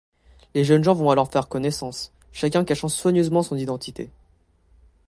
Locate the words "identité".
3.55-4.09